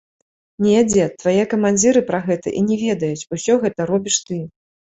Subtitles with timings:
[0.67, 4.43] Не, дзед, твае камандзіры пра гэта і не ведаюць, усё гэта робіш ты.